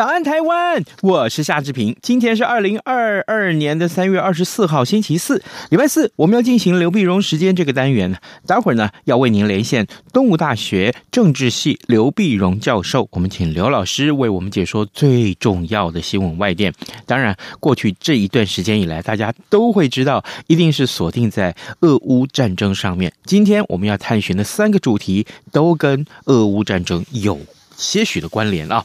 [0.00, 0.82] 早安，台湾！
[1.02, 1.94] 我是夏志平。
[2.00, 8.18] 今天是二零二二年的三月二十四号，星期四，礼拜四，我们要进行刘碧荣时间这个单元。
[8.46, 13.06] 待会儿呢，要为您连线东吴大学政治系刘碧荣教授。
[13.10, 16.72] 我们请刘老师为我们解说最重要的新闻外电。
[17.04, 23.12] 当然，过去这一段时间以来，大家都会知道，一定是锁定在俄乌战争上面。
[23.26, 27.38] 今天我们要探寻的三个主题，都跟俄乌战争有
[27.76, 28.82] 些许的关联啊。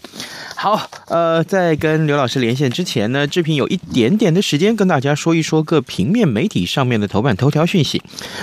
[0.58, 8.02] 好，呃，在跟刘老师连线之前呢，志平有一点点的时间跟大家说一说各平面媒体上面的头版头条讯息。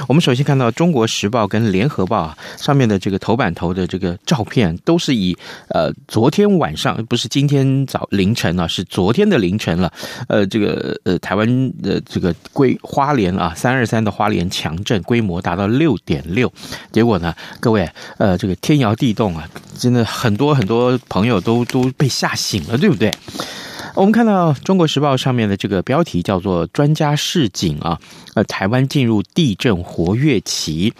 [0.08, 5.36] 我们首先看到《中国时报》跟《联合报》啊上面的这个头版头的这个照片，都是以
[5.68, 9.90] 呃昨天晚上不是今天早凌晨啊，是昨天的凌晨了。
[10.28, 16.52] 呃，这个呃台湾的这个规花莲啊三二三的花莲强震规模达到六点六，
[16.92, 21.90] 结果呢，各位呃这个天摇地动啊，真的很多很多朋友都都。
[22.03, 23.12] 被吓醒了，对不对？
[23.95, 27.97] 我们看到《中国时报》上面的这个标题叫做“专家示警啊，
[28.34, 30.92] 呃，台湾进入地震活跃期”。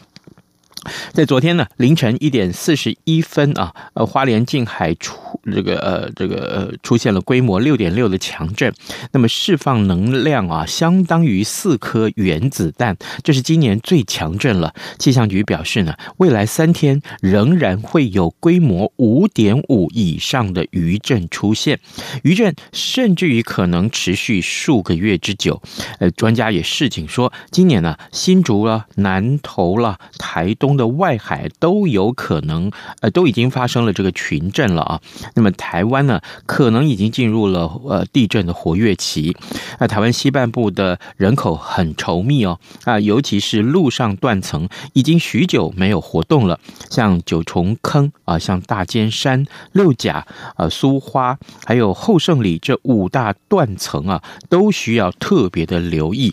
[1.13, 8.73] 在昨天呢，凌晨一点四十一分啊，呃，花莲近海出这个呃这个呃出现了规模六点六的强震，
[9.13, 14.75] 那么释放能量啊，相当于四颗原子弹，这是今年最强震了。
[14.99, 21.79] 气象局表示呢，未来三天仍然会有规模五点五以上的余震出现，
[22.25, 25.63] 余震甚至于可能持续数个月之久。
[26.01, 30.72] 呃，专家也示警说，今年呢，新竹了、南投了、台东。
[30.77, 35.01] 的外海都有可能，呃，都已经发生了这个群震了啊。
[35.35, 39.37] 那么台湾呢，可能已经进入了呃地震的活跃期。
[39.79, 46.59] 那台湾西半部的人口很稠密哦，啊，尤其是陆上断层已经许久没有活动了，
[46.91, 56.33] 像九重坑啊，像大尖山、六甲啊、苏花，还有后胜里这五大断层啊，都需要特别的留意。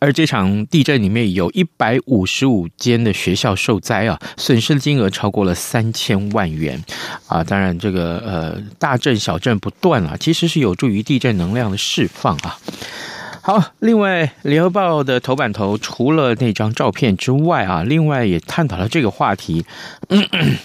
[0.00, 6.82] 而这场地震里面有一百五十五间的学校受灾啊，损失的金额超过了三千万元
[7.26, 7.42] 啊！
[7.42, 12.58] 当然，这个呃大震小震不断啊，其实是有助于地震能量的释放啊。
[13.42, 19.64] 好，另外《联合报》的头版头除了那张照片之外啊，另外也探讨了这个话题。
[20.08, 20.56] 嗯嗯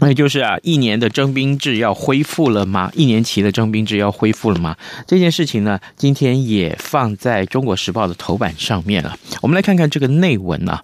[0.00, 2.90] 那就是啊，一年的征兵制要恢复了吗？
[2.94, 4.74] 一年期的征兵制要恢复了吗？
[5.06, 9.14] 这件事情呢，今天也放在中国时报的头版上面了。
[9.42, 10.82] 我们来看看这个内文啊，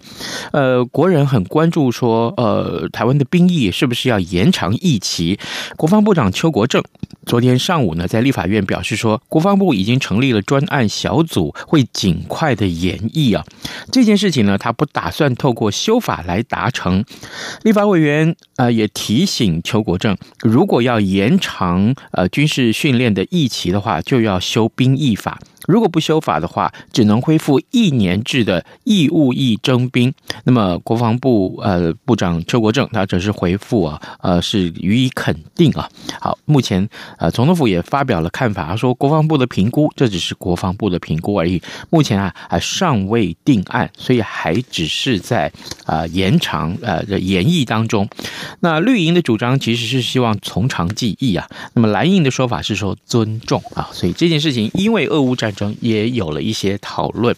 [0.51, 5.39] 呃，国人很关注说，呃，台湾的兵役是不是要延长役期？
[5.75, 6.83] 国防部长邱国正
[7.25, 13.43] 昨天上午呢，在立法院表示说，国防部已经成立了专案小组，会尽快的延役啊。
[13.91, 17.03] 这件事情呢，他不打算透过修法来达成。
[17.63, 19.06] 立法委员呃也提。
[19.07, 25.39] 提醒邱国正，如果要延长呃军事训练的役期的话，就要修兵役法。
[25.67, 30.11] 如果不修法的话，只能恢复一年制的义务役征兵。
[30.45, 35.89] 那么国防部呃部长邱国正他只是回复啊，呃是予以肯定啊。
[36.21, 36.87] 好，目前
[37.19, 45.51] 呃总统府也发表了看法，他说国防部的评估，这只是国防部的评估而已，目前啊还尚未定案，所以还只是在
[45.85, 48.07] 啊、呃、延长呃的延役当中。
[48.61, 57.35] 那绿营的主张其实是希望从长计议啊，那么蓝营的说法是说尊重啊，所以这件事情因为俄乌战中也有了一些讨论。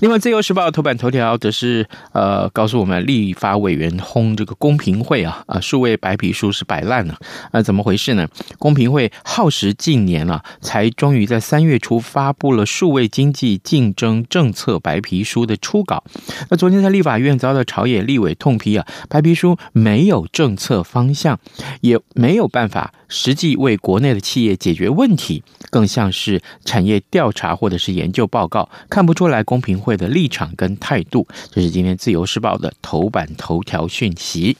[0.00, 7.16] 另外，《自由时报》头版头条则是呃告诉我们，立法委员轰这个公平会啊啊，数位白皮书是摆烂了
[7.52, 8.26] 啊，怎么回事呢？
[8.58, 16.02] 公平会耗时近年了，才终于在三月初发布了数位经济竞争政策白皮书的初稿。
[16.50, 21.38] 那昨天在立法院遭到朝野立委痛批啊，白皮书没有政策方向，
[21.80, 34.56] 也没有办法实际为国内的企业解决问题，更像是产业调查或者是研究报告，看不出来公平会的立场跟态度，这是今天自由时报的头版头条讯息。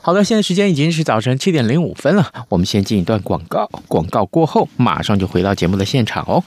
[0.00, 6.42] 好的，现在时间已经是早晨七点零五分了，我们先进一段广告，广告过后马上就回到节目的现场哦。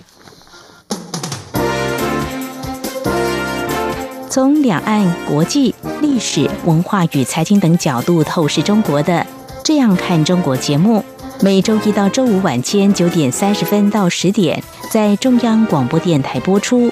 [4.28, 9.14] 从两岸、国际、历史文化与财经等角度透视中国的
[9.64, 11.06] 《这样看中国》节目，
[11.42, 16.92] 每周一到周五晚间九点三十分到十点在中央广播电台播出。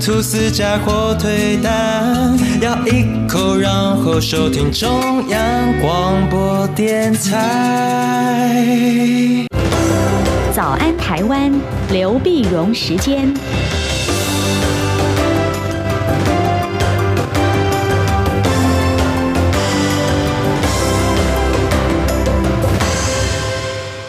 [0.00, 5.38] 吐司加火腿蛋，咬一口，然后收听中央
[5.78, 8.56] 广播电台。
[10.54, 11.52] 早安，台湾，
[11.92, 13.30] 刘碧荣时间。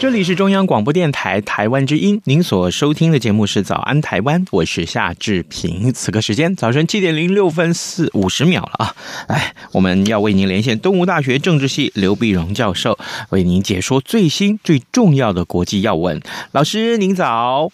[0.02, 5.92] 这里是中央广播电台台湾之音，您所收听的节目是《早安台湾》，我是夏志平。
[5.92, 8.96] 此刻时间早晨七点零六分四五十秒了啊！
[9.28, 12.98] 来，我们要为您连线东吴大学政治系刘碧荣教授，
[13.30, 16.20] 为您解说最新最重要的国际要闻。
[16.50, 17.70] 老师，您早。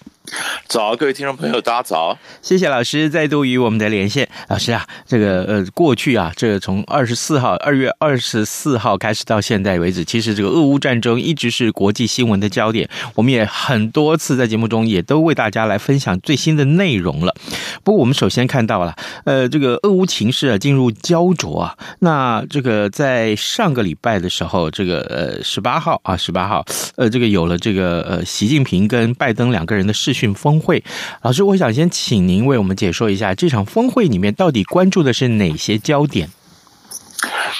[0.67, 2.19] 早，各位听众朋友，大家早！
[2.43, 4.29] 谢谢老师再度与我们的连线。
[4.49, 12.89] 老师啊，这个呃，过去啊，这个从二十四号，二月二十四号开始到现在为止，其实这个俄乌战争一直是国际新闻的焦点。
[13.15, 17.35] 我们也很多次在节目中也都为大家来分享最新的内容了。
[17.83, 18.95] 不过，我们首先看到了，
[19.25, 21.77] 呃，这个俄乌情势啊进入胶着啊。
[22.01, 26.65] 那这个在上个礼拜的时候，这个呃十八号啊，十八号，
[26.97, 30.83] 呃，这个有了这个呃习近平跟拜登两个人的视讯峰会，
[31.23, 36.29] 老师，我想先请您为我们解说一下这场峰会里面到底关注的是哪些焦点？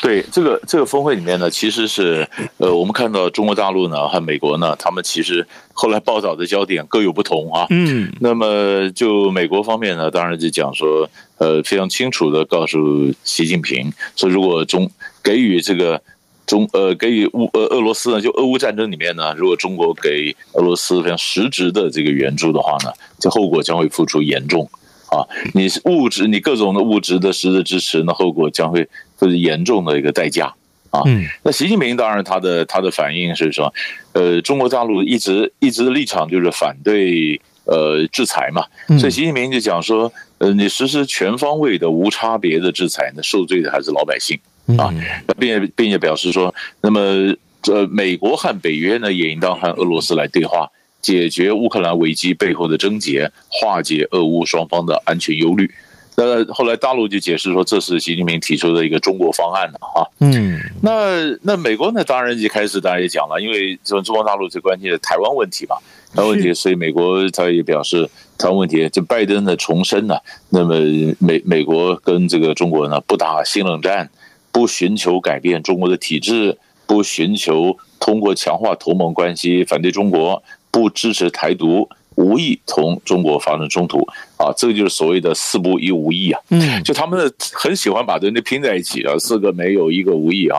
[0.03, 7.67] 对，这个这个峰会里面呢，其实是呃，我们看到中国大陆呢和美国呢，他们其实后来报道的焦点各有不同啊。
[7.71, 11.09] 嗯，那么就美国方面呢，当然就讲说，
[11.39, 14.91] 呃，非常清楚的告诉习近平说，如果中
[15.23, 16.03] 给予这个。
[16.49, 22.91] 中呃，给予乌呃俄罗斯呢，就俄乌战争里面呢，如果中国给俄罗斯非常实质的这个援助的话呢，
[23.21, 24.69] 这后果将会付出严重
[25.11, 25.21] 啊！
[25.53, 30.47] 你是物质，你各种的物质的实质支持，那后果将会付出严重的一个代价
[30.91, 31.03] 啊！
[31.05, 33.73] 嗯，那习近平当然他的他的反应是说，
[34.13, 38.65] 呃，中国大陆一直一直的立场就是反对呃制裁嘛，
[38.99, 44.39] 所以习近平就讲说，呃，你实施全方位的无差别的制裁，那受罪的还是老百姓。
[44.77, 44.93] 啊，
[45.39, 50.71] 并且并且表示说，那么这美国和北约呢，也应当和俄罗斯来对话，
[51.01, 55.71] 解决乌克兰危机背后的症结，化解俄乌双方的安全忧虑。
[56.17, 60.03] 那后来大陆就解释说，这是习近平提出的一个中国方案了啊。
[60.19, 65.77] 嗯，那那美国呢，当然一开始大家也讲了，因为从中国大陆最关心的台湾问题嘛，
[66.13, 68.05] 台湾问题，所以美国他也表示
[68.37, 70.17] 台湾问题，就拜登的重申呢，
[70.49, 70.75] 那么
[71.21, 74.11] 美美国跟这个中国呢，不打新冷战。
[74.59, 84.01] 不寻求改变中国的体制，不寻求通过强化同盟关系反对中国，不支持台独，无意同中国发生冲突
[84.37, 84.51] 啊！
[84.57, 86.41] 这个就是所谓的“四不一无意”啊。
[86.49, 90.59] 嗯，就他们很喜欢把这些拼在一起啊，四个没有一个无意啊，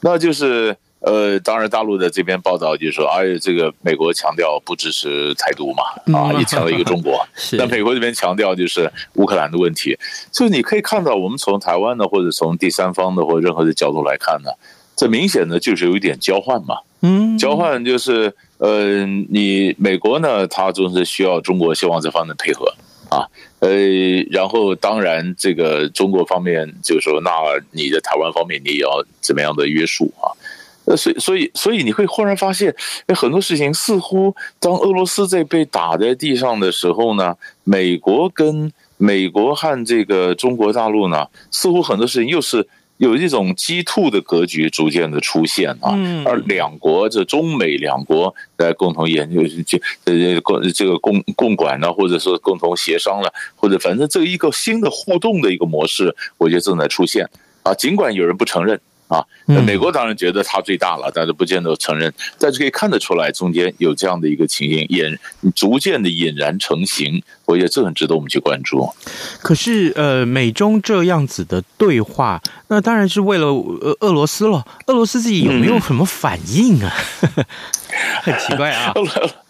[0.00, 0.76] 那就是。
[1.00, 7.26] 呃，当然，大陆的这边报道就是说，哎，这个美国强调不支持台独嘛，啊，也强调一个中国。
[7.52, 9.98] 那美国这边强调就是乌克兰的问题，
[10.30, 14.50] 所以你可以看到，我们从台湾的或者从第三方的或者任何的角度来看呢，
[14.94, 16.80] 这明显的就是有一点交换嘛。
[17.00, 22.74] 嗯，交换就是，呃，你美国呢，他总是需要中国希望这方面配合
[23.08, 23.24] 啊，
[23.60, 23.70] 呃，
[24.30, 27.30] 然后当然这个中国方面就是说，那
[27.70, 30.28] 你的台湾方面你也要怎么样的约束啊？
[30.96, 32.74] 所以，所以，所以你会忽然发现，
[33.14, 42.66] 很多事情似乎当俄罗斯在被打在地上的时候呢，美国跟美国和这个中国大陆呢，似乎很多事情又是
[42.98, 45.96] 有一种鸡兔的格局逐渐的出现啊。
[46.24, 57.28] 而两国这中美两国在共同研究这呃共这个共共管呢，或者说共同协商了，或者反正这一个新的互动的一个模式，我觉得正在出现
[57.62, 57.72] 啊。
[57.74, 58.80] 尽管有人不承认。
[59.10, 59.22] 啊。
[59.44, 62.10] 那美国当然觉得他最大了，但是不见得承认。
[62.38, 65.18] 但是可以看得出来，中间有这样的一个情形，俨
[65.54, 67.22] 逐渐的俨然成型。
[67.44, 68.88] 我觉得这很值得我们去关注。
[69.42, 74.64] 可是，呃，美中这样子的对话，那当然是为了俄俄罗斯了。
[74.86, 76.94] 俄罗斯自己有没有什么反应啊？
[77.36, 77.44] 嗯、
[78.22, 78.92] 很奇怪啊。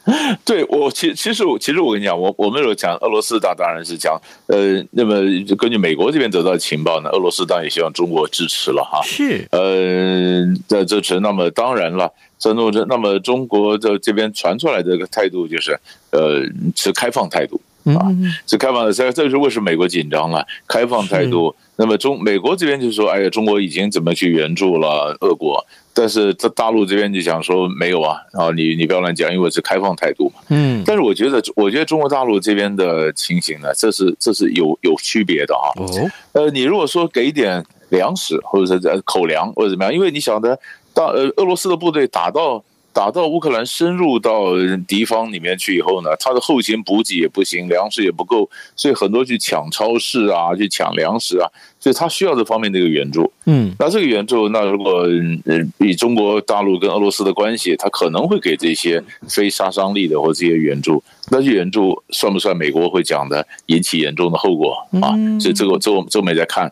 [0.45, 5.15] 对我，其其实我其实我跟你讲，我我们有讲俄罗斯，当当然是讲，呃，那么
[5.57, 9.01] 根据美国这边得到的情报呢，俄罗斯当然也希望中国支持了哈。
[9.05, 15.79] 是，呃，在支持那么当然了，这那么那么中国的这边传出来的这个态度就是，
[16.11, 16.43] 呃，
[16.75, 17.61] 持开放态度。
[17.85, 18.13] 啊，
[18.47, 20.47] 是开放的，这这是为什么美国紧张了？
[20.69, 30.41] 开放态度，那么中美国这边就说，哎呀，中国已经怎么去援助了俄国，但是在大陆这边就想说没有啊，然后，你你不要乱讲，因为是开放态度嘛。
[30.49, 35.69] 嗯，但是我觉得，我觉得中国大陆这边的情形呢，这是这是有有区别的啊。
[35.77, 40.59] 哦，呃，你如果说给一点粮食或者是口粮或者怎么样，因为你晓得，
[40.95, 42.63] 到呃俄罗斯的部队打到。
[42.93, 44.47] 打到乌克兰深入到
[44.89, 51.47] 敌方里面去以后呢，他的后勤补给也不行，粮食也不够，所以很多去抢超市啊，去抢粮食啊，
[51.79, 53.33] 所以他需要这方面的一个援助。
[53.47, 55.07] 嗯，那这个援助，那如果
[55.47, 65.15] 呃以中国大陆跟俄罗斯的关系，他可能会给这些非杀伤力的或这些援助，那些援助算不算美国会讲的引起严重的后果啊？
[65.39, 66.71] 所以这个这我们这我们也在看，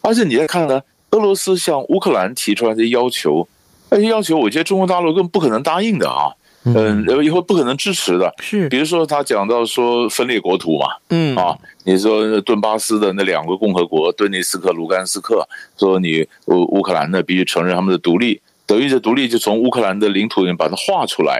[0.00, 3.46] 而且你在看呢，俄罗斯向乌克兰提出来的要求。
[3.94, 6.32] 那些要求，我觉得中国大陆根本不可能答应的啊，
[6.64, 8.32] 嗯，以后不可能支持的。
[8.40, 15.46] 是，比如说他讲到说分裂国土嘛，嗯啊，你说顿巴斯的那两个共和国，顿涅斯克、卢甘斯克，
[15.76, 21.34] 说你乌乌克兰呢必须承认他们的独立，等于这独立就从乌克兰的领土里面把它划出来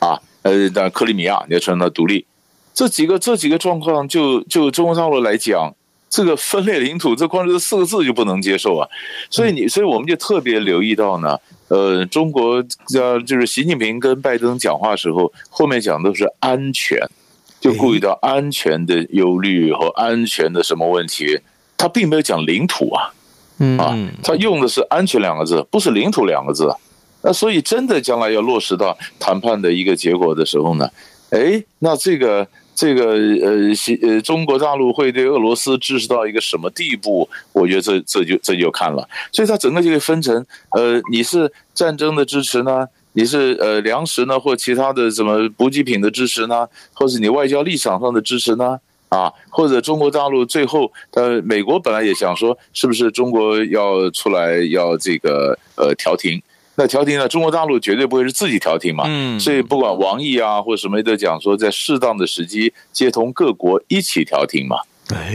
[0.00, 2.26] 啊，啊，呃，但克里米亚你要承认它独立，
[2.74, 5.74] 这几个这几个状况就，就就中国大陆来讲。
[6.10, 8.88] 这个分裂领土，这光是这四个字就不能接受啊！
[9.28, 11.38] 所以你，所以我们就特别留意到呢，
[11.68, 16.98] 呃，中国叫就是习近平跟拜登讲话的时候，后面讲的都是安全，
[17.60, 21.40] 就顾虑到安全的忧虑和安全的什么问题，
[21.76, 23.12] 他并没有讲领土啊，
[23.78, 26.74] 啊，他用的是安全两个字，不是领土两个字。
[27.22, 30.90] 那所以，真的将来要落实到谈判的一个结果的时候呢，
[31.30, 32.46] 哎，那这个。
[32.78, 33.10] 这个
[33.44, 37.28] 呃，西呃，中国大陆会对俄罗斯支持到一个什么地步？
[37.52, 39.08] 我觉得这这就这就看了。
[39.32, 42.86] 所以它整个就会分成，呃，你是战争的支持呢？
[43.14, 46.68] 你是呃粮食呢，或其他的什么补给品的支持呢？
[46.92, 48.78] 或是你外交立场上的支持呢？
[49.08, 56.40] 啊，或者中国大陆最后，呃，美国本来也想说，是不是中国要出来要这个呃调停？
[56.80, 57.26] 那调停呢？
[57.26, 64.76] 中国大陆绝对不会是自己调停嘛，嗯，所以不管王毅啊或者什么都讲说，在适当的时机接通各国一起调停嘛，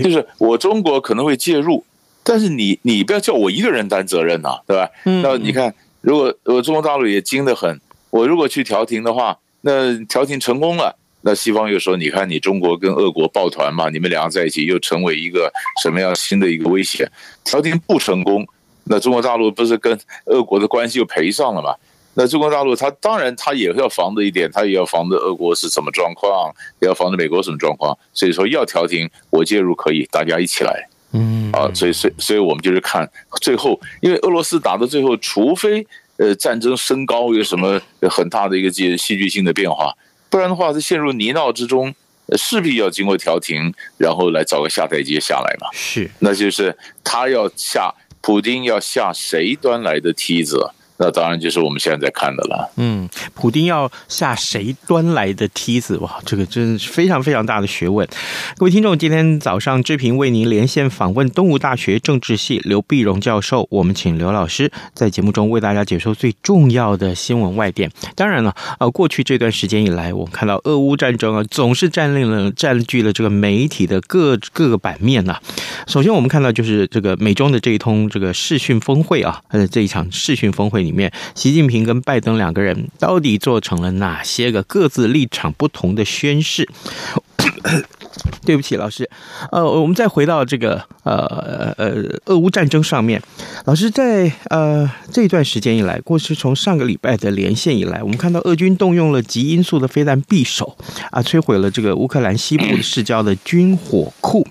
[0.02, 1.84] 就是我中国可能会介入，
[2.24, 4.90] 但是你你不要叫我一个人担责任呐，对吧？
[5.04, 7.78] 那你看，如果我中国大陆也精得很，
[8.10, 17.12] 我如果去调停的话，那调停成功了，那西方又说，你看你中国跟俄国抱团嘛，你们两个在一起又成为一个什么样新的一个威胁？
[17.44, 18.48] 调停不成功。
[18.86, 21.76] 那中国大陆不是跟俄国的关系又赔上了嘛？
[22.16, 27.98] 那中国大陆他当然他也要防着一点，他也要防着俄国是什么状况，也要防着美国什么状况。
[28.14, 30.88] 所以说要调停，我介入可以，大家一起来。
[31.14, 33.10] 嗯啊，所以所以所以我们就是看
[33.42, 35.84] 最后，因为俄罗斯打到最后，除非
[36.18, 39.92] 呃战争升高有什么很大的一个戏戏剧性的变化，
[40.30, 41.92] 不然的话是陷入泥淖之中，
[42.38, 45.68] 势必要经过调停，然后来找个下台阶下来嘛。
[45.74, 47.92] 是，那就是他要下。
[48.26, 50.70] 普京要下谁端来的梯子？
[51.04, 52.72] 那当然就是我们现在在看的了。
[52.78, 55.98] 嗯，普丁要下谁端来的梯子？
[55.98, 58.08] 哇，这个真是非常非常大的学问。
[58.56, 67.92] 各位听众，今天早上志平为您连线访问东吴大学政治系刘碧荣教授，我们请刘老师在节目中为大家解说最重要的新闻外电。
[68.16, 75.38] 当然了，呃，过去这段时间以来，我们看到俄乌战争啊，总是占领了占据了这个媒体的各各个版面呐、
[75.86, 86.68] 首先，我们看到就是这个美中的这一通这个视讯峰会啊，呃，这一场视讯峰会里面，习近平跟拜登两个人到底做成了哪些个各自立场不同的宣誓？
[88.46, 89.10] 对不起，老师，
[89.52, 91.96] 呃，我们再回到这个呃呃
[92.26, 93.22] 俄乌战争上面，
[93.66, 100.78] 老师在呃这段时间以来，过去从上个礼拜的连线以来，我们看到俄军动用了极音速的飞弹匕首
[101.12, 104.46] 啊，摧毁了这个乌克兰西部的市郊的军火库。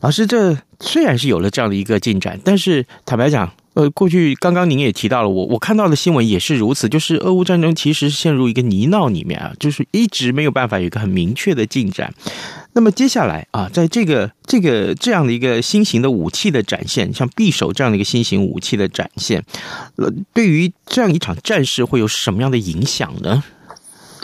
[0.00, 12.12] 老师，这虽然是有了这样的一个进展，但是坦白讲，呃，过去刚刚您也提到了，我我看到的新闻也是如此，就是俄乌战争其实陷入一个泥淖里面啊，就是一直没有办法有一个很明确的进展。
[12.74, 19.44] 那么接下来啊，在这个这个这样的一个新型的武器的展现，像匕首这样的一个新型武器的展现，
[19.96, 23.42] 呃，对于这样一场战事会有什么样的影响呢？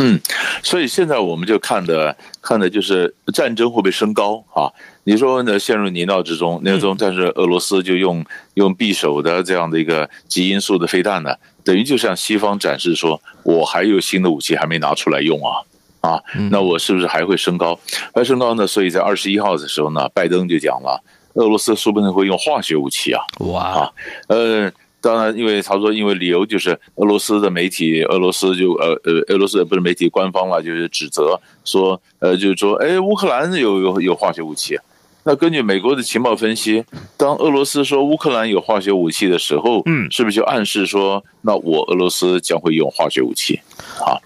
[0.01, 0.21] 嗯，
[0.63, 4.71] 所以现在我们就看的看的就是战争会不会升高啊？
[5.03, 5.59] 你说呢？
[5.59, 8.25] 陷入泥淖之中，那种但是俄罗斯就用
[8.55, 15.59] 用匕首的这样的一个极音速的飞弹呢，等于就向西方展示说，我还有新的武器还没拿出来用啊
[16.01, 16.23] 啊！
[16.51, 17.77] 那我是不是还会升高？
[18.15, 18.65] 还升高呢？
[18.67, 21.03] 所以在二十一号的时候呢，拜登就讲了，
[21.35, 23.21] 俄罗斯说不定会用化学武器啊！
[23.41, 23.93] 哇啊，
[24.29, 24.71] 呃。
[25.01, 34.79] 当然，因为他说，因为理由就是俄罗斯的媒体，俄罗斯就呃呃，俄罗斯不是媒体官方了，就是指责说，呃，就是说，哎，乌克兰有有有化学武器。
[35.25, 36.83] 那根据美国的情报分析，
[37.19, 43.61] 当俄罗斯说乌克兰有化学武器的时候，嗯，是不是就暗示说，那我俄罗斯将会用化学武器？
[44.01, 44.17] 啊，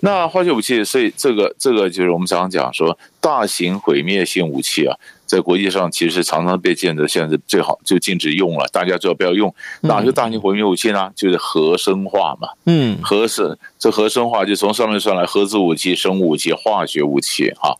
[0.00, 4.96] 那化学武器，所以这个这个就是我们常常讲说，大型毁灭性武器啊。
[5.26, 8.68] 在国际上，其实常常被见的，现在最好就禁止用了。
[8.72, 9.52] 大家最好不要用。
[9.80, 11.10] 哪个大型毁灭武器呢？
[11.16, 12.48] 就是核生化嘛。
[12.66, 17.52] 嗯，核生这核生化就从上面算来，核子武器、生物武器、化学武器。
[17.56, 17.76] 哈，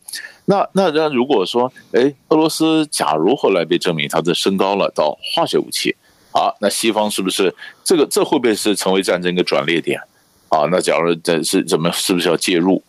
[0.47, 5.95] 那那那如果说，哎，俄罗斯假如后来被证明它的升高了到化学武器，
[6.33, 10.01] 啊，那西方是不是这个这会不会是成为战争一个转捩点？
[10.49, 12.83] 啊，那假如这是怎么是不是要介入？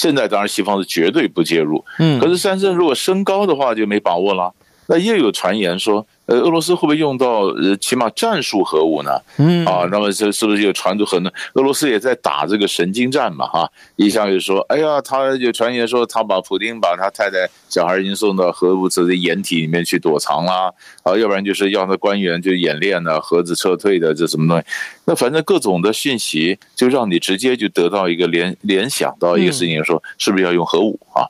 [0.00, 0.02] 啊？
[0.02, 4.52] 现在当然西方是绝对不介入，嗯，可是三圣如果升高的话就没把握了。
[4.86, 6.06] 那又有传言说。
[6.30, 9.10] 呃，俄罗斯会不会用到呃，起码战术核武呢？
[9.38, 11.32] 嗯啊，那么这是不是有传出很多？
[11.54, 13.48] 俄罗斯也在打这个神经战嘛？
[13.48, 20.72] 哈，一向就说，哎呀，他有传言说他把普丁把他太太、小孩已经送到核武子的掩体里面去躲藏啦，
[21.02, 24.64] 啊，要不然就是要那官员就演练呢，核子撤退的这什么东西？
[25.06, 31.26] 那反正各种的讯息，就让你直接就得到一个联联想到一个事情，说是不是要用核武啊？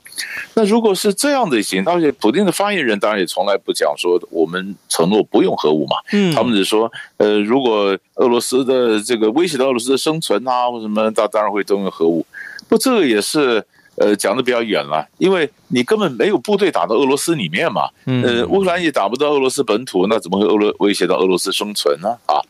[0.53, 4.75] 那如果是这样的情况，而且普丁的发言人当然也从来不讲说我们。
[4.91, 5.95] 承诺不用核武嘛？
[6.11, 12.25] 嗯，他们只说，呃，如果俄罗斯的这个威胁到俄罗斯的生存啊，或什么，他当然会动用核武。
[12.67, 13.65] 不，这个也是
[13.95, 17.89] 呃讲的比较远了，因为你根本没有部队打到俄罗斯里面嘛。
[18.05, 22.09] 嗯，呃，乌克兰也打不到俄罗斯本土，那怎么会俄罗威胁到俄罗斯生存呢？
[22.25, 22.43] 啊，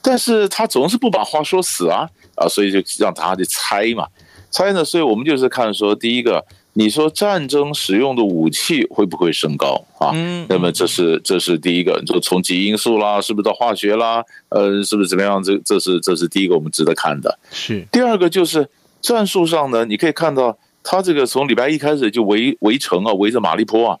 [0.00, 4.08] 但是他总是不把话说死啊啊，所以就让大家去猜嘛，
[4.50, 6.42] 猜呢，所以我们就是看说第一个。
[6.76, 10.10] 你说战争使用的武器会不会升高啊？
[10.12, 14.24] 嗯，那么这是这是第一个，就从基因素啦，是不是到化学啦？
[14.48, 15.40] 呃，是不是怎么样？
[15.40, 17.38] 这这是这是第一个我们值得看的。
[17.52, 18.68] 是第二个就是
[19.00, 23.98] 战术上呢，你可以看到他这个从礼拜一开始就围围城啊，围着马利坡啊，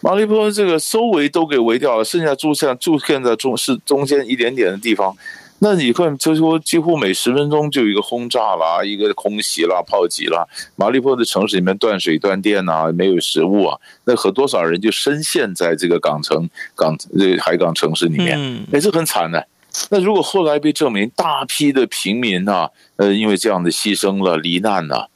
[0.00, 5.16] 马利坡这个周围都给围掉了，剩下驻线驻现在中是中间一点点的地方。
[5.64, 10.46] 那你看，就说几乎每十分钟就有一个轰炸啦，一个空袭啦，炮击啦。
[10.76, 13.80] 马利坡的城市里面断水断电呐，没有食物啊。
[14.04, 18.38] 那和多少人就深陷在这个港城、港这个海港城市里面，
[18.72, 19.48] 哎，这很惨的。
[19.88, 25.08] 那如果后来被证明大批的平民啊，呃，因为这样的牺牲了、罹难了，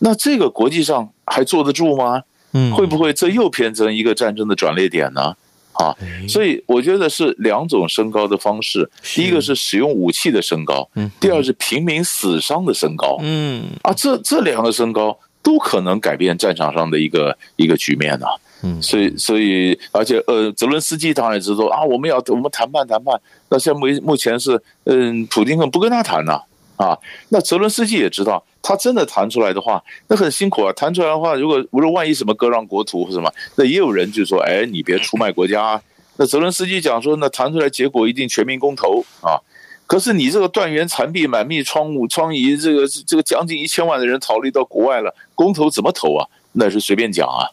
[0.00, 2.24] 那这个国际上还坐得住吗？
[2.52, 5.34] 嗯，会不会这又变成一个战争的转捩点呢？
[5.74, 5.94] 啊，
[6.28, 8.88] 所以我觉得是两种升高的方式。
[9.02, 10.88] 第一个是使用武器的升高，
[11.20, 13.18] 第二是平民死伤的升高。
[13.20, 18.26] 嗯，啊，这这两个升高都可能改变战场上的一个一个局面呢。
[18.62, 23.20] 嗯，所以所以而且呃，泽伦斯基当然知道啊，我们要我们谈判谈判。
[23.50, 26.32] 那现在目目前是嗯，普丁不跟他谈呢。
[26.32, 26.40] 啊，
[26.76, 30.72] 啊那泽伦斯基也知道，他真的谈出来的话，那很辛苦啊。
[30.72, 35.80] 谈出来的话，如果无论万一什么割让国土或什么，那也有人就说，哎，你别出卖国家。
[36.16, 39.38] 那泽伦斯基讲说，那谈出来结果一定全民公投啊。
[39.86, 46.26] 可是你这个断垣残壁、满目疮痍、疮痍，这个这个将近一千万的人逃离到国外了，公投怎么投啊？
[46.52, 47.50] 那是随便讲啊。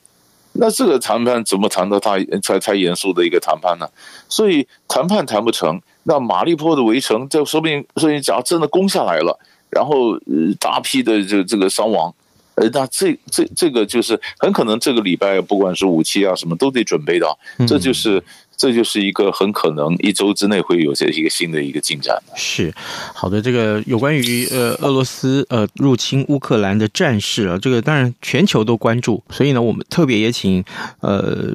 [0.54, 3.88] 那这个谈判怎么谈到太太太严肃的一个谈判呢？
[4.28, 5.82] 所以谈判谈不成。
[6.04, 12.14] 那马利坡的围城，这说不定，说不定假如真的攻下来了，然后呃大批的这这个伤亡，
[12.56, 17.38] 呃，那这这这个就是很可能这个礼拜不管是武器啊什么都得准备到，
[17.68, 18.24] 这就是。
[18.62, 22.16] 这就是一个很可能一周之内会有这一个新的一个进展。
[22.36, 22.72] 是，
[23.12, 30.64] 好的，这个有关于呃俄罗斯呃入侵乌克兰的战事啊，这个当然全球都关注，所以呢，我们特别也请
[31.00, 31.50] 呃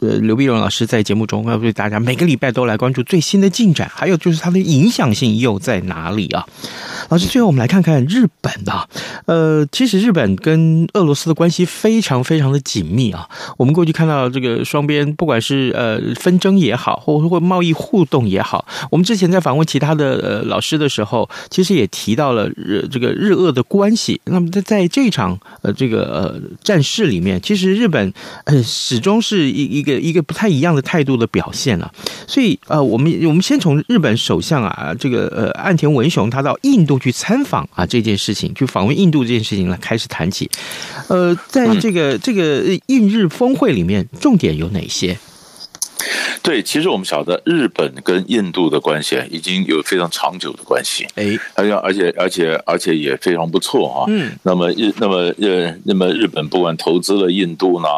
[0.00, 6.44] 呃刘必荣老师在节目中要为大家每个礼拜都来关注最新的进展，还有就是它的影响性又在哪里啊？
[7.08, 8.86] 老师，最后我们来看看日本啊，
[9.26, 13.28] 呃，其实日本跟俄罗斯的关系非常非常的紧密啊。
[13.56, 24.20] 我们过去看到这个双边，不管是呃纷争也好，或或贸易互动也好，我们之前在访问其他的呃老师的时候，其实也提到了日这个日俄的关系。
[24.24, 28.12] 那么在在这场呃这个呃战事里面，其实日本
[28.44, 31.90] 呃始终是一一个一个不太一样的态度的表现啊。
[32.26, 40.50] 所以呃，我们我们先从日本首相啊这个呃岸田文雄他到印度去参访啊这件事情，去访问印度这件事情来开始谈起。
[41.08, 45.18] 呃，在这个这个印日峰会里面，重点有哪些？
[46.42, 54.04] 对，其实我们晓得日本跟印度的关系已经有非常长久的关系，哎，而且而且而且而且也非常不错哈。
[54.08, 57.88] 嗯，那么日那么呃那么日本不管投资了印度呢，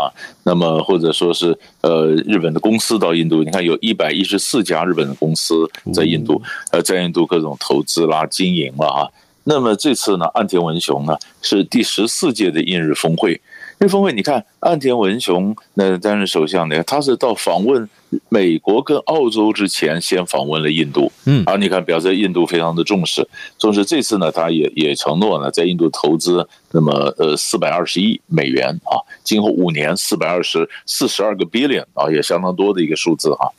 [0.45, 6.41] 那么或者说是呃日本的公司到印度，你看有一百一十四家日本的公司在印度，
[6.71, 9.11] 呃在印度各种投资啦、经营了哈。
[9.49, 13.41] 那么这次呢，岸田文雄呢是第十四届的印日峰会。
[13.79, 17.89] 日峰会，你看岸田文雄那担任首相呢，他是到访问
[18.29, 23.29] 美国跟澳洲之前，先访问了印度，嗯，啊，你看表示印度非常的重视，
[23.59, 33.53] 重视这次呢，他也也承诺呢，在印度投资那么呃四百二十亿美元啊，今后五年四百二十四十二个 billion 啊，也相当多的一个数字哈。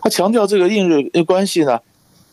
[0.00, 1.80] 他强调这个印日关系呢，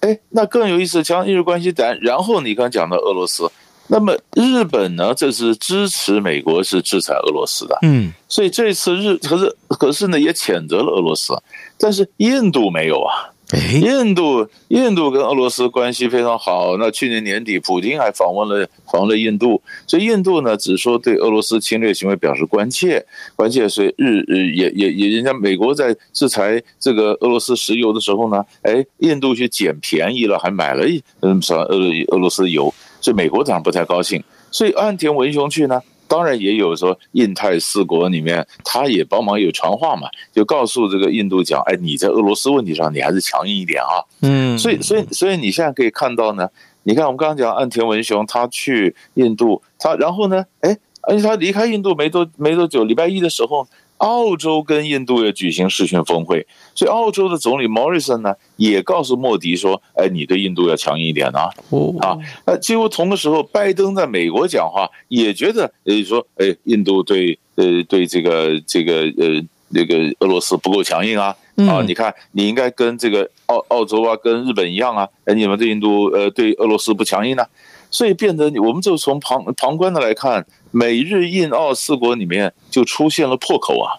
[0.04, 3.50] 哎，那更有意思，强日关系，然然后你刚讲的俄罗斯。
[3.88, 5.13] 那么日本呢？
[5.13, 7.78] 这是支持美国，是制裁俄罗斯的。
[7.84, 11.34] 嗯，所以这次日可是可是呢，也谴责了俄罗斯，
[11.78, 13.33] 但是印度没有啊。
[13.82, 16.76] 印度印度跟俄罗斯关系非常好。
[16.78, 23.70] 那去年年底，普京还访问了访问了印度，所以印度呢，只说对俄罗斯侵略行为表示关切，关切。
[23.70, 32.74] 所以日日也也也，人家美国在制裁这个俄罗斯石油的时候呢，哎，印度去捡便宜了，还买了一嗯什么俄俄罗斯油。
[33.02, 35.82] 所以美国当然不太高兴，所以岸田文雄去呢，
[36.13, 44.06] 当然也有说印太四国里面，他也帮忙有传话嘛，就告诉这个印度讲，哎，你在俄罗斯问题上你还是强硬一点啊。
[44.21, 46.47] 嗯，所以所以所以你现在可以看到呢，
[46.84, 53.67] 你看我们刚刚讲岸田文雄他去印度，他然后呢，哎，而且他离开印度没多没多久，礼拜一的时候。
[54.04, 61.50] 澳洲跟印度也举行视讯峰会，所以澳洲的总理莫里森呢也告诉莫迪说：“哎，你对印度要强硬一点啊！”
[62.04, 71.34] 啊，那几乎同个时候，拜登在美国讲话也觉得，呃，说，哎，印度对，呃，对这个这个呃那个俄罗斯不够强硬啊！
[71.56, 75.08] 啊，你看，你应该跟这个澳澳洲啊，跟日本一样啊！
[75.24, 77.46] 哎，你们对印度呃对俄罗斯不强硬呢？
[77.93, 80.45] 所以变得，我们就从旁旁观的来看。
[80.75, 83.93] 美日印澳四国里面就出现了破口啊，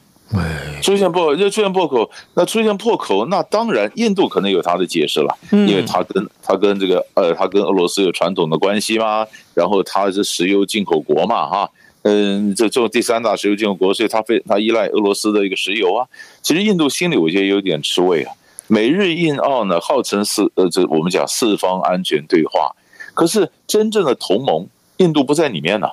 [0.83, 11.71] 出现破就出现破口，那出现破口，那当然印度可能有他的解释了，因为他跟他跟这个呃，他跟俄罗斯有传统的关系嘛，然后他是石油进口国嘛，哈，
[12.03, 16.05] 嗯，这这种第三大石油进口国，所以他非他依赖俄罗斯的一个石油啊。
[16.43, 18.35] 其实印度心里我觉得有点吃味啊。
[18.67, 22.75] 美日印澳呢，号称四呃，这我们讲四方安全对话，
[23.15, 24.67] 可是真正的同盟，
[24.99, 25.89] 印度不在里面呢。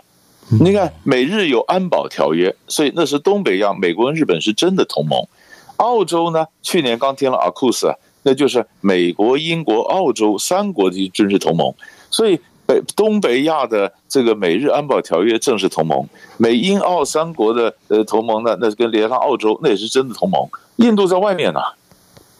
[0.59, 5.25] 你看，美日有安保条约，所以那是东北亚，美国跟日本是真的同盟。
[5.77, 11.73] 澳洲呢，去年刚签了 AUKUS，那就是美国、英国、澳洲三国的军事同盟。
[12.09, 16.05] 所以北东北亚的这个美日安保条约正式同盟，
[16.37, 20.49] 美英澳三国的呃同盟呢，那是跟连上澳洲，那也是真的同盟。
[20.77, 21.61] 印度在外面呢。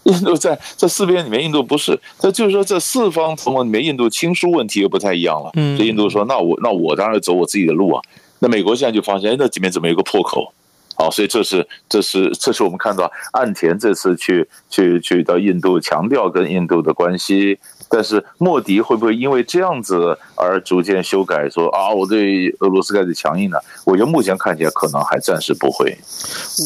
[0.04, 5.52] 印度在这四边里面，印度不是，那就是说这四方同盟里面，印度亲疏问题又不太一样了。
[5.54, 8.02] 嗯，所以印度说，那我那我当然走我自己的路啊。
[8.40, 10.54] 那美国现在就发现，哎，那里面怎么有个破口？
[10.96, 17.60] 好，所以这是这是这是我们看到岸田这次去去去到印度，强调跟印度的关系。
[17.92, 23.62] 但是莫迪会不会因为这样子而逐渐修改说，说啊，我对俄罗斯开始强硬了？
[23.86, 25.98] 我觉得目前看起来可能还暂时不会。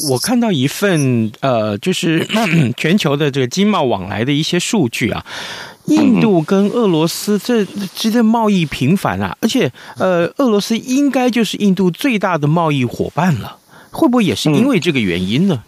[0.10, 2.26] 我看到一份呃，就是
[2.78, 5.26] 全球的这个经贸往来的一些数据啊，
[5.86, 13.58] 印度跟俄罗斯这之间贸易频繁啊，而且呃，俄罗斯应该就是印度最大的贸易伙伴了，
[13.92, 15.64] 会不会也是因为这个原因呢？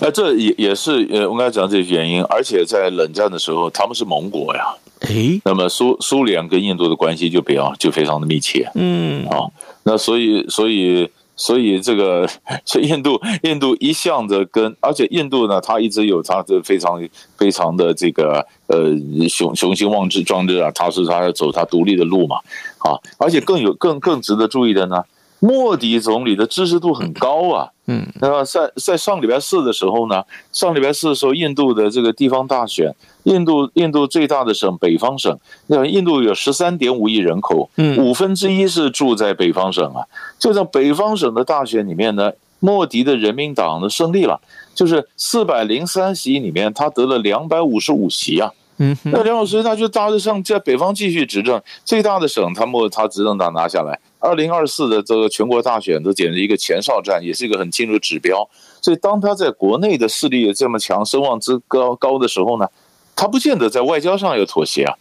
[0.00, 4.74] 呃，这也也是呃，我刚才讲这些原因，而且在冷战的时候，他们是盟国呀。
[5.00, 8.68] 诶，那么苏苏联跟印度的关系就比较就非常的密切。
[8.74, 9.46] 嗯，啊，
[9.84, 12.28] 那所以所以所以这个，
[12.64, 17.00] 所以印度印度一向的跟，而且印度呢，它一直有它的非常
[17.36, 18.92] 非常的这个呃
[19.28, 22.38] 雄雄心壮志壮志啊，它是它要走它独立的路嘛。
[22.78, 25.02] 啊，而且更有更更值得注意的呢。
[25.40, 27.70] 莫迪总理的支持度很高啊。
[27.86, 30.22] 嗯，那么在在上礼拜四的时候呢，
[30.52, 40.04] 上礼拜四的时候，印度的这个地方大选，印度印度最大的省北方省，那印度有十三点五亿人口，嗯，五分之一是住在北方省啊。
[40.38, 44.38] 就在北方省的大选里面呢，莫迪的人民党呢胜利了，
[44.74, 48.52] 就是四百零三席里面，他得了两百五十五席啊。
[48.76, 53.98] 嗯，那梁老师他就大致上在北方继续执政，最大的省他莫他执政党拿下来。
[54.20, 58.48] 二零二四的这个全国大选，都简直一个前哨战，也是一个很清楚指标。
[58.80, 62.68] 所以，当他在国内的势力也这么强，声望之高高的时候呢，
[63.14, 64.94] 他不见得在外交上有妥协啊。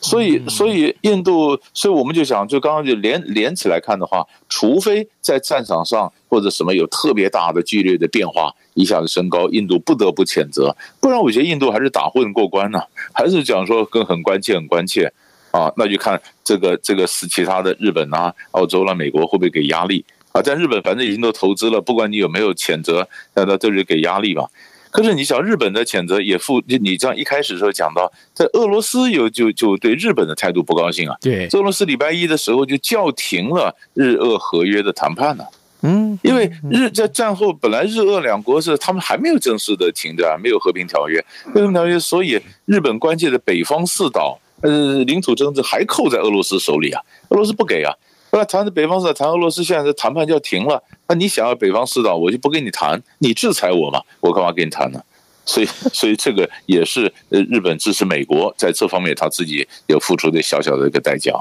[0.00, 15.12] 所以，所以印度，所以我们就想，就刚刚就连连起来看的话，除非在战场上或者什么有特别大的剧烈的变化，一下子升高，印度不得不谴责，不然我觉得印度还是打混过关呢、啊，还是讲说更很关切，很关切。
[15.52, 20.42] 啊，那就看这个这个是其他的日本啊、澳洲啦、美国会不会给压力啊？
[20.42, 24.48] 在日本反正已经都投资了，不管你有没有谴责，那那都是给压力嘛。
[24.90, 31.16] 可是你想，日本的谴责也负，你这样一开始的时候讲到，在俄罗斯有就就对日本的态度不高兴啊。
[31.20, 35.44] 对，俄罗斯礼拜一的时候就叫停了日俄合约的谈判呢。
[35.80, 44.38] 嗯，因为日在战后本来日俄两国是他们还没有正式的停战，没有和平条约，和平条约，所以日本关切的北方四岛。
[44.62, 47.92] 呃，领土争执还扣在俄罗斯手里啊，俄罗斯不给啊。
[48.34, 50.82] 那谈的北方四岛，谈俄罗斯现在的谈判就要停了。
[51.06, 55.02] 那你想要北方四岛，我就不跟你谈，你制裁我嘛，我干嘛跟你谈呢？
[55.44, 61.32] 所以，所以这个也是呃，日本支持美国在这方面他自己有付出的小小的一个代价。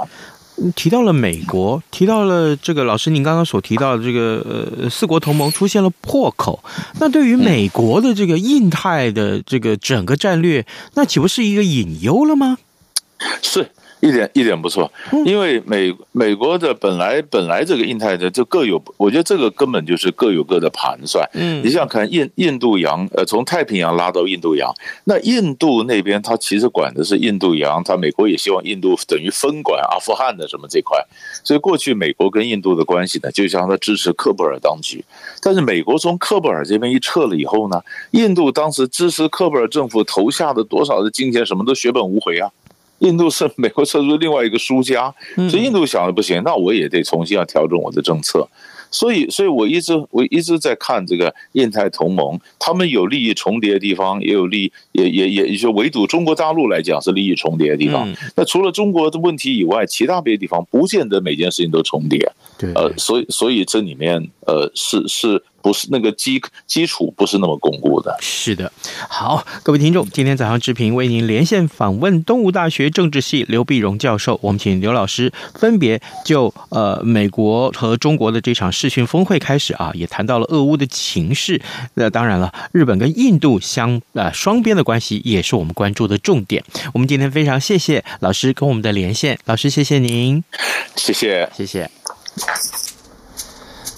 [0.76, 6.62] 提到了美国，提到了这个老师您刚刚所提到的这个呃，四国同盟出现了破口，
[7.00, 12.58] 那对于美国的这个印太的这个整个战略，那岂不是一个隐忧了吗？
[13.42, 13.68] 是
[14.00, 14.92] 一点一点不错，
[15.28, 21.24] 因为美美国的本来本来这个印太的就各有，我觉得这个根本就是各有各的盘算。
[21.36, 30.98] 嗯，你想看印印度洋，呃，从太平洋拉到印度洋，那印度那边他其实管的是印度洋，他美国也希望印度等于分管阿富汗的什么这块，
[31.44, 35.06] 所以过去美国跟印度的关系呢，就像他支持喀布尔当局，
[35.44, 37.80] 但是美国从喀布尔这边一撤了以后呢，
[38.12, 42.50] 印度当时支持喀布尔政府投下的多少的金钱，什么都血本无回啊。
[43.02, 45.14] 印度是美国撤出另外一个输家，
[45.50, 48.48] 所以印度想的不行，那我也得重新要调整我的政策。
[48.94, 58.14] 所以，所以我一直我一直在看这个印太同盟，他们有利益重叠的地方，也有利，也也也就围堵中国大陆来讲是利益重叠的地方。
[58.36, 62.20] 那除了中国的问题以外，其他别的地方不见得每件事情都重叠。
[62.58, 65.42] 对，呃，所以所以这里面呃是是。
[65.62, 68.18] 不是那个基基础不是那么巩固的。
[68.20, 68.72] 是的，
[69.10, 81.62] 好，各位听众，今天早上志平为您连线访问东吴大学政治系刘碧荣教授，我们请刘老师分别就呃美国和中国的这场视讯峰会开始啊，也谈到了俄乌的情势。
[81.94, 86.64] 那当然了，日本跟印度相呃双边的关系也是我们关注的重点。
[86.94, 90.44] 我们今天非常谢谢老师跟我们的连线，老师谢谢您，
[90.96, 91.90] 谢谢谢谢。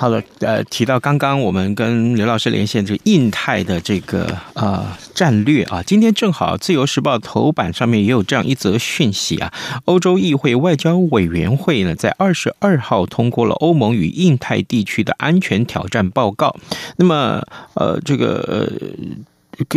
[0.00, 9.52] 好了，呃，提到刚刚我们跟刘老师连线这个印太的这个呃战略啊，今天正好《自由时报》头版上面也有这样一则讯息啊，
[9.86, 16.54] 欧洲议会外交委员会呢在二十二号通过了欧盟与印太地区的安全挑战报告，
[16.98, 17.42] 那么
[17.74, 18.88] 呃这个呃。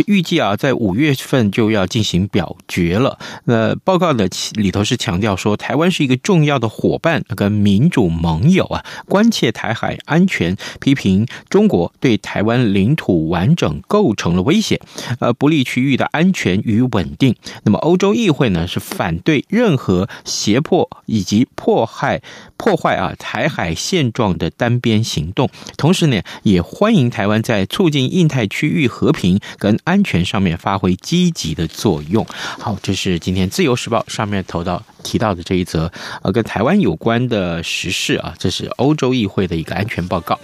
[0.06, 3.18] 预计啊，在五月份就要进行表决了。
[3.44, 14.80] 那报告的里头是强调说，台湾是一个重要的伙伴跟民主盟友啊，关切台海安全，批评中国对台湾领土完整构成了威胁，
[15.20, 17.34] 呃，不利区域的安全与稳定。
[17.64, 22.22] 那么，欧洲议会呢是反对任何胁迫以及迫害。
[22.56, 32.26] 破坏啊台海现状的单边行动，同时呢，也欢迎台湾在促进印太区域和平跟安全上面发挥积极的作用。
[32.58, 35.90] 好，这是今天《自由时报》上面投到提到的这一则
[36.22, 40.38] 呃跟台湾有关的时事啊，这是欧洲议会的一个安全报告。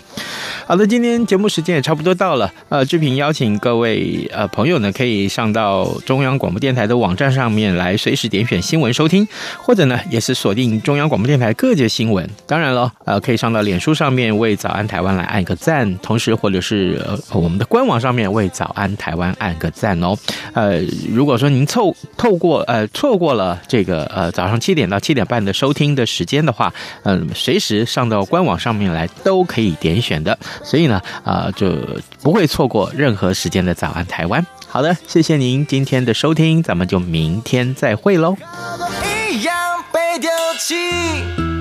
[0.66, 9.26] 好的，今天节目时间也差不多到了，呃，志平邀请各位呃朋友呢，可以上到中央广播电台的网站上面来随时点选新闻收听，
[9.58, 12.28] 或者呢也是锁定中央广播电台各界新闻。
[12.46, 20.16] 当然了，呃，可以上到脸书上面为早安台湾来按个赞，同时或者是呃我们的官网上面为早安台湾按个赞哦。
[20.54, 20.80] 呃，
[21.12, 30.38] 如果说您凑透过呃错过了这个呃早上七点到七点半的收听的时间的话，嗯、呃，随时上到官网上面来都可以点选的。
[30.64, 31.76] 所以呢，啊、呃，就
[32.22, 34.44] 不会错过任何时间的早安台湾。
[34.66, 38.36] 好的，谢谢您今天的收听，咱们就明天再会喽。
[39.30, 39.54] 一样
[39.92, 41.57] 被丢弃